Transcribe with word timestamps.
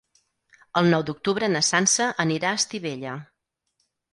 El 0.81 0.89
nou 0.93 1.03
d'octubre 1.09 1.49
na 1.57 1.61
Sança 1.69 2.09
anirà 2.25 2.51
a 2.55 2.61
Estivella. 2.63 3.15